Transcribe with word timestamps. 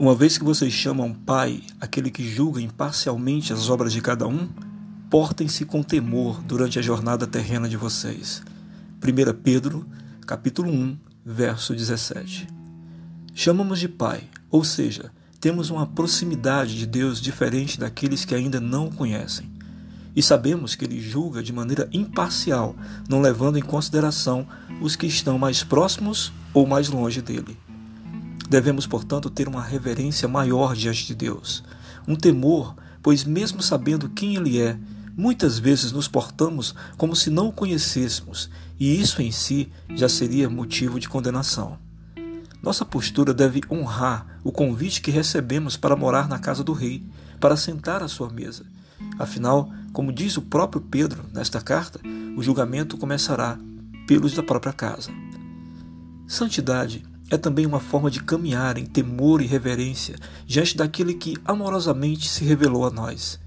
Uma 0.00 0.14
vez 0.14 0.38
que 0.38 0.44
vocês 0.44 0.72
chamam 0.72 1.12
Pai 1.12 1.62
aquele 1.78 2.10
que 2.10 2.26
julga 2.26 2.58
imparcialmente 2.58 3.52
as 3.52 3.68
obras 3.68 3.92
de 3.92 4.00
cada 4.00 4.26
um, 4.26 4.48
portem-se 5.10 5.66
com 5.66 5.82
temor 5.82 6.40
durante 6.42 6.78
a 6.78 6.82
jornada 6.82 7.26
terrena 7.26 7.68
de 7.68 7.76
vocês. 7.76 8.42
1 8.96 9.34
Pedro, 9.42 9.86
capítulo 10.26 10.72
1, 10.72 10.96
verso 11.22 11.74
17. 11.74 12.48
Chamamos 13.34 13.78
de 13.78 13.90
Pai, 13.90 14.22
ou 14.50 14.64
seja, 14.64 15.12
temos 15.38 15.68
uma 15.68 15.86
proximidade 15.86 16.78
de 16.78 16.86
Deus 16.86 17.20
diferente 17.20 17.78
daqueles 17.78 18.24
que 18.24 18.34
ainda 18.34 18.58
não 18.58 18.86
o 18.86 18.94
conhecem. 18.94 19.52
E 20.16 20.22
sabemos 20.22 20.74
que 20.74 20.86
ele 20.86 20.98
julga 20.98 21.42
de 21.42 21.52
maneira 21.52 21.86
imparcial, 21.92 22.74
não 23.06 23.20
levando 23.20 23.58
em 23.58 23.62
consideração 23.62 24.48
os 24.80 24.96
que 24.96 25.06
estão 25.06 25.38
mais 25.38 25.62
próximos 25.62 26.32
ou 26.54 26.66
mais 26.66 26.88
longe 26.88 27.20
dele. 27.20 27.54
Devemos, 28.50 28.84
portanto, 28.84 29.30
ter 29.30 29.46
uma 29.46 29.62
reverência 29.62 30.26
maior 30.26 30.74
diante 30.74 31.06
de 31.06 31.14
Deus, 31.14 31.62
um 32.08 32.16
temor, 32.16 32.74
pois, 33.00 33.22
mesmo 33.22 33.62
sabendo 33.62 34.08
quem 34.08 34.34
Ele 34.34 34.60
é, 34.60 34.76
muitas 35.16 35.56
vezes 35.56 35.92
nos 35.92 36.08
portamos 36.08 36.74
como 36.96 37.14
se 37.14 37.30
não 37.30 37.46
o 37.46 37.52
conhecêssemos, 37.52 38.50
e 38.76 39.00
isso 39.00 39.22
em 39.22 39.30
si 39.30 39.70
já 39.94 40.08
seria 40.08 40.50
motivo 40.50 40.98
de 40.98 41.08
condenação. 41.08 41.78
Nossa 42.60 42.84
postura 42.84 43.32
deve 43.32 43.60
honrar 43.70 44.40
o 44.42 44.50
convite 44.50 45.00
que 45.00 45.12
recebemos 45.12 45.76
para 45.76 45.94
morar 45.94 46.28
na 46.28 46.40
casa 46.40 46.64
do 46.64 46.72
Rei, 46.72 47.04
para 47.38 47.56
sentar 47.56 48.02
à 48.02 48.08
sua 48.08 48.30
mesa. 48.30 48.66
Afinal, 49.16 49.70
como 49.92 50.12
diz 50.12 50.36
o 50.36 50.42
próprio 50.42 50.82
Pedro 50.82 51.22
nesta 51.32 51.60
carta, 51.60 52.00
o 52.36 52.42
julgamento 52.42 52.98
começará 52.98 53.56
pelos 54.08 54.34
da 54.34 54.42
própria 54.42 54.72
casa. 54.72 55.12
Santidade 56.26 57.04
é 57.30 57.36
também 57.38 57.64
uma 57.64 57.78
forma 57.78 58.10
de 58.10 58.22
caminhar 58.22 58.76
em 58.76 58.84
temor 58.84 59.40
e 59.40 59.46
reverência 59.46 60.16
diante 60.44 60.76
daquele 60.76 61.14
que 61.14 61.36
amorosamente 61.44 62.28
se 62.28 62.44
revelou 62.44 62.84
a 62.84 62.90
nós. 62.90 63.38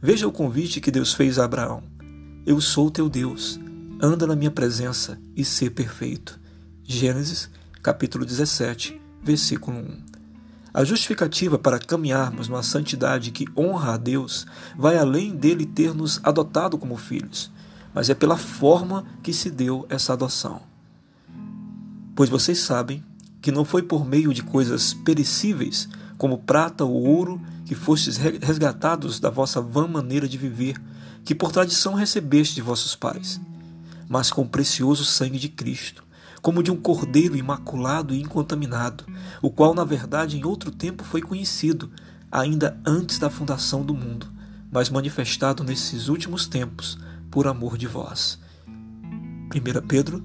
Veja 0.00 0.26
o 0.26 0.32
convite 0.32 0.80
que 0.80 0.90
Deus 0.90 1.14
fez 1.14 1.38
a 1.38 1.44
Abraão: 1.44 1.84
Eu 2.44 2.60
sou 2.60 2.90
teu 2.90 3.08
Deus, 3.08 3.60
anda 4.00 4.26
na 4.26 4.34
minha 4.34 4.50
presença 4.50 5.18
e 5.36 5.44
ser 5.44 5.70
perfeito. 5.70 6.40
Gênesis, 6.82 7.48
capítulo 7.80 8.26
17, 8.26 9.00
versículo 9.22 9.78
1. 9.78 10.12
A 10.74 10.84
justificativa 10.84 11.58
para 11.58 11.78
caminharmos 11.78 12.48
numa 12.48 12.62
santidade 12.62 13.30
que 13.30 13.46
honra 13.56 13.94
a 13.94 13.96
Deus 13.96 14.46
vai 14.76 14.98
além 14.98 15.36
dele 15.36 15.66
ter 15.66 15.94
nos 15.94 16.18
adotado 16.24 16.76
como 16.76 16.96
filhos, 16.96 17.52
mas 17.94 18.10
é 18.10 18.14
pela 18.14 18.36
forma 18.36 19.04
que 19.22 19.32
se 19.32 19.50
deu 19.50 19.86
essa 19.88 20.14
adoção. 20.14 20.62
Pois 22.16 22.28
vocês 22.28 22.58
sabem 22.58 23.04
que 23.42 23.50
não 23.50 23.64
foi 23.64 23.82
por 23.82 24.06
meio 24.06 24.32
de 24.32 24.40
coisas 24.40 24.94
perecíveis, 24.94 25.88
como 26.16 26.38
prata 26.38 26.84
ou 26.84 27.02
ouro, 27.02 27.40
que 27.66 27.74
fostes 27.74 28.16
resgatados 28.16 29.18
da 29.18 29.28
vossa 29.28 29.60
vã 29.60 29.88
maneira 29.88 30.28
de 30.28 30.38
viver, 30.38 30.80
que 31.24 31.34
por 31.34 31.50
tradição 31.50 31.94
recebeste 31.94 32.54
de 32.54 32.62
vossos 32.62 32.94
pais, 32.94 33.40
mas 34.08 34.30
com 34.30 34.42
o 34.42 34.48
precioso 34.48 35.04
sangue 35.04 35.40
de 35.40 35.48
Cristo, 35.48 36.04
como 36.40 36.62
de 36.62 36.70
um 36.70 36.76
cordeiro 36.76 37.36
imaculado 37.36 38.14
e 38.14 38.20
incontaminado, 38.20 39.04
o 39.42 39.50
qual, 39.50 39.74
na 39.74 39.84
verdade, 39.84 40.38
em 40.38 40.44
outro 40.44 40.70
tempo 40.70 41.02
foi 41.02 41.20
conhecido, 41.20 41.90
ainda 42.30 42.80
antes 42.86 43.18
da 43.18 43.28
fundação 43.28 43.84
do 43.84 43.92
mundo, 43.92 44.28
mas 44.70 44.88
manifestado 44.88 45.64
nesses 45.64 46.06
últimos 46.06 46.46
tempos 46.46 46.96
por 47.28 47.48
amor 47.48 47.76
de 47.76 47.88
vós. 47.88 48.38
1 48.68 49.86
Pedro, 49.86 50.24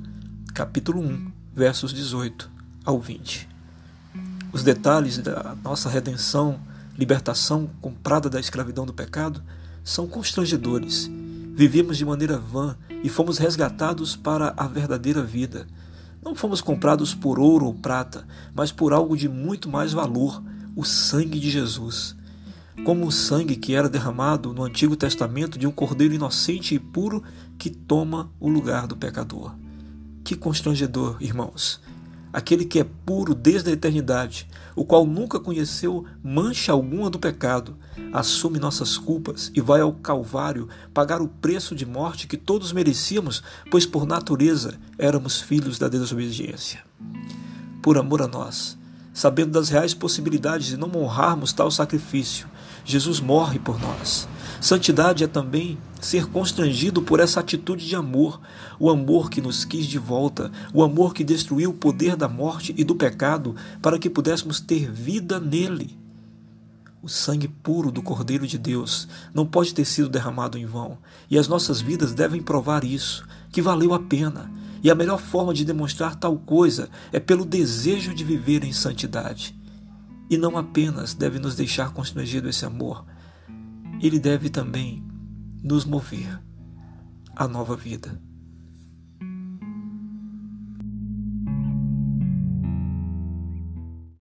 capítulo 0.53 1.01
1, 1.01 1.31
versos 1.55 1.91
18 1.91 2.56
ao 2.87 3.01
20. 3.01 3.49
Os 4.53 4.63
detalhes 4.63 5.17
da 5.17 5.57
nossa 5.61 5.89
redenção, 5.89 6.57
libertação 6.97 7.69
comprada 7.81 8.29
da 8.29 8.39
escravidão 8.39 8.85
do 8.85 8.93
pecado, 8.93 9.43
são 9.83 10.07
constrangedores. 10.07 11.11
Vivemos 11.53 11.97
de 11.97 12.05
maneira 12.05 12.37
vã 12.37 12.77
e 13.03 13.09
fomos 13.09 13.37
resgatados 13.37 14.15
para 14.15 14.53
a 14.55 14.65
verdadeira 14.67 15.21
vida. 15.21 15.67
Não 16.23 16.33
fomos 16.33 16.61
comprados 16.61 17.13
por 17.13 17.39
ouro 17.39 17.65
ou 17.65 17.73
prata, 17.73 18.25
mas 18.55 18.71
por 18.71 18.93
algo 18.93 19.17
de 19.17 19.27
muito 19.27 19.67
mais 19.67 19.91
valor, 19.91 20.41
o 20.73 20.85
sangue 20.85 21.41
de 21.41 21.51
Jesus. 21.51 22.15
Como 22.85 23.05
o 23.05 23.11
sangue 23.11 23.57
que 23.57 23.75
era 23.75 23.89
derramado 23.89 24.53
no 24.53 24.63
Antigo 24.63 24.95
Testamento 24.95 25.59
de 25.59 25.67
um 25.67 25.71
cordeiro 25.71 26.13
inocente 26.13 26.73
e 26.73 26.79
puro 26.79 27.21
que 27.57 27.69
toma 27.69 28.31
o 28.39 28.47
lugar 28.47 28.87
do 28.87 28.95
pecador. 28.95 29.53
Que 30.23 30.37
constrangedor, 30.37 31.17
irmãos! 31.19 31.81
Aquele 32.37 32.65
que 32.65 32.79
é 32.79 32.83
puro 32.83 33.33
desde 33.33 33.71
a 33.71 33.73
eternidade, 33.73 34.47
o 34.75 34.85
qual 34.85 35.07
nunca 35.07 35.39
conheceu 35.39 36.05
mancha 36.23 36.71
alguma 36.71 37.09
do 37.09 37.17
pecado, 37.17 37.75
assume 38.13 38.59
nossas 38.59 38.95
culpas 38.95 39.51
e 39.55 39.59
vai 39.59 39.81
ao 39.81 39.91
Calvário 39.91 40.69
pagar 40.93 41.19
o 41.19 41.27
preço 41.27 41.73
de 41.73 41.83
morte 41.83 42.27
que 42.27 42.37
todos 42.37 42.71
merecíamos, 42.71 43.41
pois 43.71 43.87
por 43.87 44.05
natureza 44.05 44.75
éramos 44.99 45.41
filhos 45.41 45.79
da 45.79 45.87
desobediência. 45.87 46.83
Por 47.81 47.97
amor 47.97 48.21
a 48.21 48.27
nós, 48.27 48.77
sabendo 49.11 49.53
das 49.53 49.69
reais 49.69 49.95
possibilidades 49.95 50.67
de 50.67 50.77
não 50.77 50.91
honrarmos 50.95 51.51
tal 51.51 51.71
sacrifício, 51.71 52.47
Jesus 52.85 53.19
morre 53.19 53.57
por 53.57 53.81
nós. 53.81 54.27
Santidade 54.59 55.23
é 55.23 55.27
também 55.27 55.77
ser 56.01 56.25
constrangido 56.27 57.01
por 57.01 57.19
essa 57.19 57.39
atitude 57.39 57.87
de 57.87 57.95
amor, 57.95 58.41
o 58.79 58.89
amor 58.89 59.29
que 59.29 59.41
nos 59.41 59.63
quis 59.63 59.85
de 59.85 59.99
volta, 59.99 60.51
o 60.73 60.83
amor 60.83 61.13
que 61.13 61.23
destruiu 61.23 61.69
o 61.69 61.75
poder 61.75 62.15
da 62.15 62.27
morte 62.27 62.73
e 62.77 62.83
do 62.83 62.95
pecado 62.95 63.55
para 63.81 63.99
que 63.99 64.09
pudéssemos 64.09 64.59
ter 64.59 64.91
vida 64.91 65.39
nele. 65.39 65.97
O 67.01 67.07
sangue 67.07 67.47
puro 67.47 67.91
do 67.91 68.01
Cordeiro 68.01 68.47
de 68.47 68.57
Deus 68.57 69.07
não 69.33 69.45
pode 69.45 69.73
ter 69.73 69.85
sido 69.85 70.09
derramado 70.09 70.57
em 70.57 70.65
vão, 70.65 70.97
e 71.29 71.37
as 71.37 71.47
nossas 71.47 71.79
vidas 71.79 72.13
devem 72.13 72.41
provar 72.41 72.83
isso, 72.83 73.25
que 73.51 73.61
valeu 73.61 73.93
a 73.93 73.99
pena. 73.99 74.51
E 74.83 74.91
a 74.91 74.95
melhor 74.95 75.19
forma 75.19 75.53
de 75.53 75.63
demonstrar 75.63 76.15
tal 76.15 76.37
coisa 76.37 76.89
é 77.11 77.19
pelo 77.19 77.45
desejo 77.45 78.13
de 78.13 78.23
viver 78.23 78.63
em 78.63 78.73
santidade. 78.73 79.55
E 80.29 80.37
não 80.37 80.57
apenas 80.57 81.13
deve 81.13 81.39
nos 81.39 81.55
deixar 81.55 81.91
constrangido 81.91 82.49
esse 82.49 82.65
amor, 82.65 83.05
ele 84.01 84.19
deve 84.19 84.49
também 84.49 85.03
nos 85.63 85.85
mover 85.85 86.41
à 87.35 87.47
nova 87.47 87.75
vida. 87.75 88.21